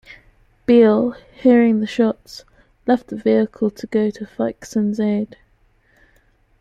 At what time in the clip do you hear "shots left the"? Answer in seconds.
1.85-3.15